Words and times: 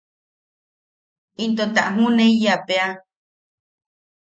Into 1.43 1.65
ta 1.75 1.83
ju’uneiyapea. 1.95 2.87